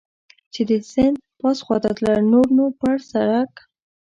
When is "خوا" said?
1.65-1.77